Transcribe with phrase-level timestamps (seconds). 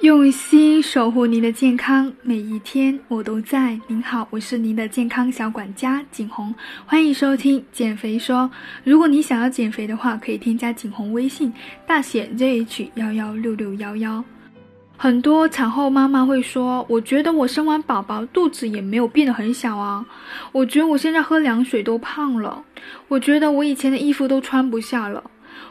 [0.00, 3.78] 用心守护您的健康，每一天我都在。
[3.86, 6.52] 您好，我是您的健康小管家景红，
[6.84, 8.50] 欢迎收听减肥说。
[8.82, 11.52] 如果你想要减肥的话，可以添加景红微信，
[11.86, 14.24] 大写 ZH 幺幺六六幺幺。
[14.96, 20.04] 很多产后妈妈会说：“我觉得我生完宝宝肚子也没有变得很小啊，
[20.50, 22.64] 我觉得我现在喝凉水都胖了，
[23.06, 25.22] 我觉得我以前的衣服都穿不下了，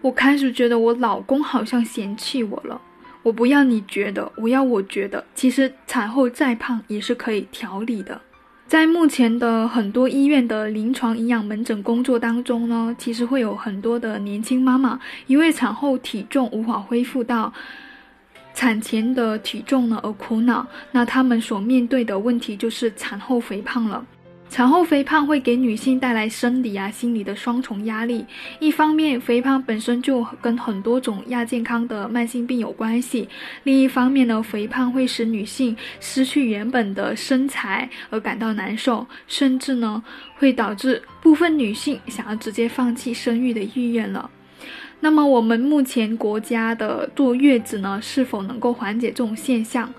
[0.00, 2.80] 我开始觉得我老公好像嫌弃我了。”
[3.24, 5.24] 我不要你觉得，我要我觉得。
[5.34, 8.20] 其实产后再胖也是可以调理的。
[8.66, 17.52] 在目前的很多医院的临床营养门诊工作当中呢，其实会有很多的年轻妈妈，因为产后体重无法恢复到
[18.54, 20.66] 产前的体重呢而苦恼。
[20.92, 24.04] 那他们所面对的问题就是产后肥胖了。
[24.54, 28.24] 产后肥胖会给女性带来生理啊、心理的双重压力。
[28.60, 33.26] 一方面，肥胖本身就跟很多种亚健康的慢性病有关系；
[33.64, 40.00] 另一方面呢，肥胖会使女性失去原本的身材而感到难受，甚至呢，
[40.36, 44.30] 会导致部分女性想要直接放弃生育的意愿了。
[45.00, 49.92] 那么，我们目前国家的坐月子呢，是否能够缓解这种现象？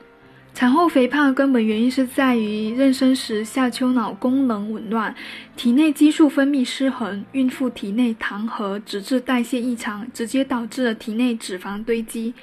[0.56, 5.14] 产后肥胖的根本原因是在于妊娠时下丘脑功能紊乱，
[5.58, 12.33] 体内激素分泌失衡，孕妇体内糖和脂质代谢异常，直接导致了体内脂肪堆积。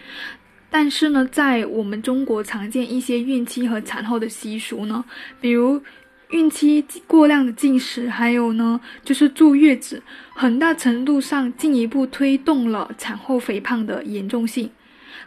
[0.69, 5.03] 但是呢，在我们中国常见一些孕期和产后的习俗呢，
[5.41, 5.81] 比如
[6.29, 10.03] 孕期过量的进食，还有呢就是坐月子，
[10.35, 14.69] 很大程度上进一步推动了产后肥胖的严重性。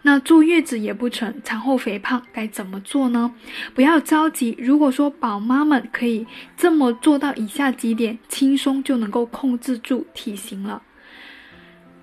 [0.01, 3.33] 那坐月子也不成，产后肥胖该怎么做呢？
[3.73, 4.55] 不要着急。
[4.59, 10.81] 如果说宝妈们可以这么做到以下几点，轻松就能够控制住体型了。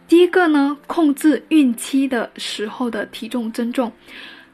[0.08, 3.90] 第一个呢，控制孕期的时候的体重增重。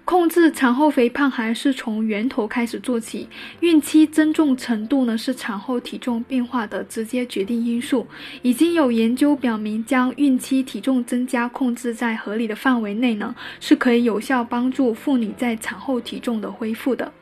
[0.08, 3.28] 控制产后肥胖还是从源头开始做起。
[3.60, 8.06] 孕期增重程度呢，是产后体重变化的直接决定因素。
[8.40, 17.12] 已经有研究表明，将孕期体重增加控制在合理的范围内呢，是可以有效帮助妇女在产后体重的恢复的。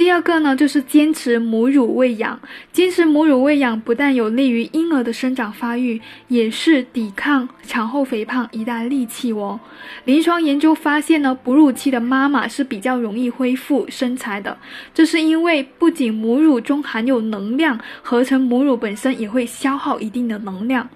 [0.00, 2.40] 第二个呢，就是坚持母乳喂养。
[2.72, 9.60] 坚持母乳喂养不但有利于婴儿的生长发育，也是抵抗产后肥胖一大利器哦。
[10.06, 14.56] 临床研究发现呢，哺乳期的妈妈是比较容易恢复身材的。
[14.94, 20.88] 这是因为不仅母乳中含有能量，合成母乳本身也会消耗一定的能量。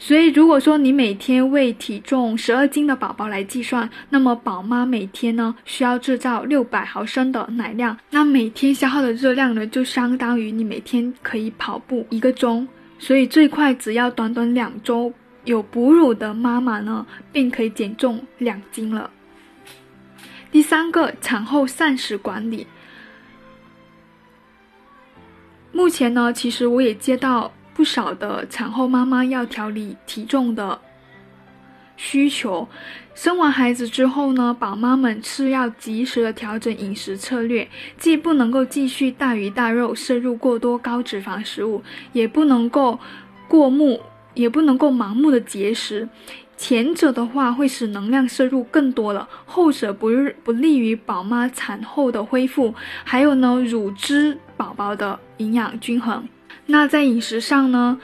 [0.00, 12.66] 所以，如果说你每天为体重十二斤的宝宝来计算，那么宝妈每天呢需要制造六百毫升的奶量，那每天消耗的热量呢就相当于你每天可以跑步一个钟。
[13.00, 15.12] 所以最快只要短短两周，
[15.44, 19.10] 有哺乳的妈妈呢便可以减重两斤了。
[20.52, 22.64] 第三个，产后膳食管理。
[25.72, 27.52] 目前呢，其实我也接到。
[27.78, 30.80] 不少的产后妈妈要调理体重的
[31.96, 32.68] 需求，
[33.14, 41.80] 生完孩子之后呢，宝妈们是要及时的调整饮食策略，既不能够继续大鱼大肉摄入过多高脂肪食物，
[42.12, 42.98] 也不能够
[43.46, 44.00] 过目，
[44.34, 46.08] 也不能够盲目的节食。
[46.56, 50.08] 前者的话会使能量摄入更多了，后者不
[50.42, 52.74] 不利于宝妈产后的恢复，
[53.04, 56.28] 还有呢，乳汁宝宝的营养均衡。
[56.66, 57.98] 那在饮食上呢，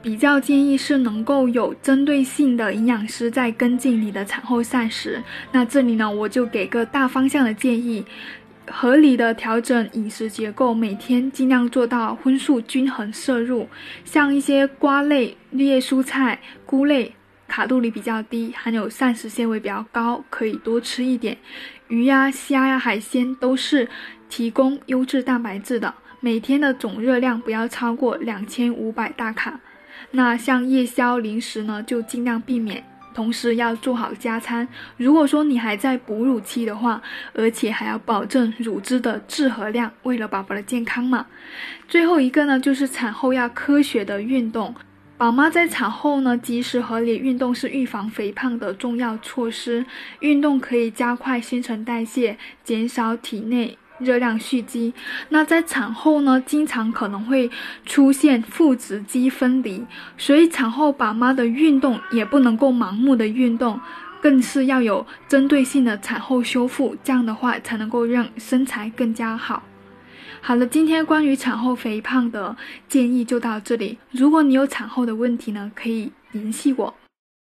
[0.00, 5.22] 比较建议是能够有针对性的营养师在跟进你的产后膳食。
[5.50, 8.04] 那这里呢，我就给个大方向的建议：
[8.70, 13.68] 合理的调整饮食结构，每天尽量做到荤素均衡摄入。
[14.04, 17.12] 像一些瓜类、绿叶蔬菜、菇类，
[17.48, 21.36] 卡路里比较低，含有膳食纤维比较高，可以多吃一点。
[21.88, 23.88] 鱼呀、虾呀、海鲜都是
[24.28, 25.92] 提供优质蛋白质的。
[26.20, 29.60] 每天的总热量不要超过两千五百大卡，
[30.12, 32.84] 那像夜宵零食呢，就尽量避免。
[33.14, 34.68] 同时要做好加餐。
[34.98, 37.00] 如果说你还在哺乳期的话，
[37.32, 41.24] 而且还要保证乳汁的质和量，为了宝宝的健康嘛。
[41.88, 44.74] 最后一个呢，就是产后要科学的运动。
[45.16, 49.86] 宝妈在产后呢，及时合理运动是预防肥胖的重要措施。
[50.20, 53.78] 运动可以加快新陈代谢，减少体内。
[53.98, 54.92] 热量蓄积，
[55.30, 57.50] 那在产后呢，经常可能会
[57.84, 59.84] 出现腹直肌分离，
[60.18, 63.80] 所以产后宝妈的运动也不能够盲目的运动，
[64.20, 69.62] 更是要有针对性的产后修复，这样的话才能够让身材更加好。
[70.42, 72.54] 好了，今天关于产后肥胖的
[72.88, 76.94] 建议就到这里，如果你有产后的问题呢，可以联系我。